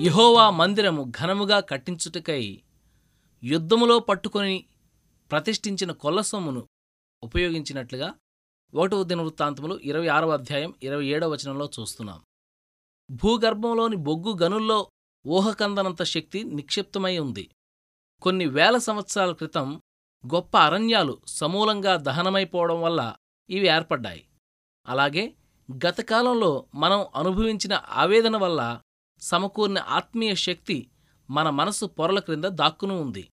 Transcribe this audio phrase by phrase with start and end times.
[0.00, 2.62] యహోవా మందిరము ఘనముగా కట్టించుటకై
[3.42, 4.64] యుద్ధములో పట్టుకొని
[5.30, 6.68] ప్రతిష్ఠించిన కొల్ల సొమ్మును
[7.22, 8.14] ఉపయోగించినట్లుగా
[8.74, 12.20] ఒకటవ దినవృత్తాంతములు ఇరవై ఆరవ అధ్యాయం ఇరవై ఏడవ వచనంలో చూస్తున్నాం.
[13.10, 14.90] భూగర్భంలోని బొగ్గు గనుల్లో
[15.26, 17.50] ఊహకందనంత శక్తి నిక్షిప్తమై ఉంది.
[18.22, 19.80] కొన్ని వేల సంవత్సరాల క్రితం
[20.34, 23.14] గొప్ప అరణ్యాలు సమూలంగా దహనమైపోవడం వల్ల
[23.50, 24.26] ఇవి ఏర్పడ్డాయి.
[24.88, 25.34] అలాగే
[25.86, 28.80] గతకాలంలో మనం అనుభవించిన ఆవేదన వల్ల
[29.20, 30.90] సమకూరిన ఆత్మీయ శక్తి
[31.30, 33.28] మన మనసు పొరల క్రింద దాక్కును ఉంది.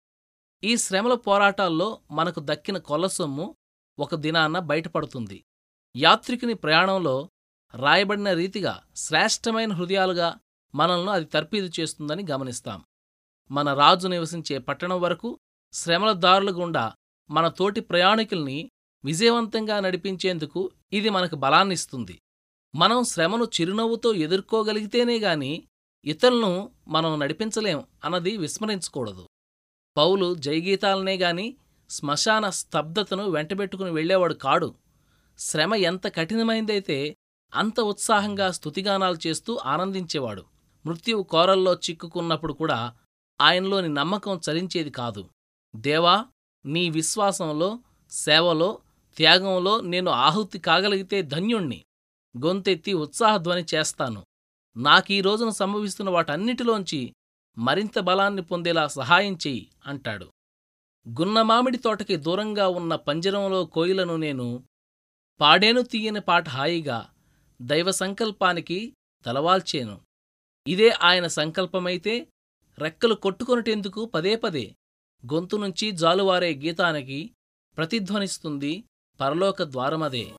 [0.63, 3.55] ఈ శ్రమల పోరాటాల్లో మనకు దక్కిన కొల్లసొమ్ము
[3.99, 5.43] ఒక దినాన బయటపడుతుంది.
[5.97, 7.29] యాత్రికుని ప్రయాణంలో
[7.75, 10.39] రాయబడిన రీతిగా శ్రేష్టమైన హృదయాలుగా
[10.75, 12.83] మనల్ని అది తర్పీదు చేస్తుందని గమనిస్తాం.
[13.51, 15.39] మన రాజు నివసించే పట్టణం వరకు
[15.73, 16.93] శ్రమల దారుల గుండా
[17.29, 18.71] మన తోటి ప్రయాణికుల్ని
[19.05, 22.21] విజయవంతంగా నడిపించేందుకు ఇది మనకు బలాన్నిస్తుంది.
[22.75, 25.67] మనం శ్రమను చిరునవ్వుతో ఎదుర్కోగలిగితేనే గాని
[26.05, 29.27] ఇతరులను మనం నడిపించలేం అన్నది విస్మరించకూడదు.
[29.97, 31.57] పౌలు జయగీతాలనే గాని
[31.89, 34.75] శ్మశాన స్తబ్దతను వెంటబెట్టుకుని వెళ్ళేవాడు కాడు.
[35.39, 37.15] శ్రమ ఎంత కఠినమైందైతే
[37.53, 40.43] అంత ఉత్సాహంగా స్తుతిగానాలు చేస్తూ ఆనందించేవాడు.
[40.85, 42.95] మృత్యువు కోరల్లో చిక్కుకున్నప్పుడు కూడా
[43.41, 45.29] ఆయనలోని నమ్మకం చలించేది కాదు.
[45.75, 46.25] దేవా
[46.65, 47.79] నీ విశ్వాసంలో
[48.09, 48.79] సేవలో
[49.17, 51.83] త్యాగంలో నేను ఆహుతి కాగలిగితే ధన్యుణ్ణి.
[52.45, 54.25] గొంతెత్తి ఉత్సాహధ్వని చేస్తాను.
[54.77, 57.01] నాకీ రోజున సంభవిస్తున్న వాటన్నిటిలోంచి
[57.57, 60.27] మరింత బలాన్ని పొందేలా సహాయం చెయ్యి అంటాడు.
[61.05, 64.47] గున్నమామిడి తోటకి దూరంగా ఉన్న పంజరంలో కోయిలను నేను
[65.39, 66.99] పాడేను తీయని పాట హాయిగా
[67.61, 68.79] దైవ సంకల్పానికి
[69.25, 69.95] తలవాల్చేను.
[70.67, 72.13] ఇదే ఆయన సంకల్పమైతే
[72.77, 74.65] రెక్కలు కొట్టుకొనుటెందుకు పదే పదే
[75.23, 77.19] గొంతు నుంచి జాలువారే గీతానికి
[77.77, 78.73] ప్రతిధ్వనిస్తుంది
[79.19, 80.25] పరలోక ద్వారమదే.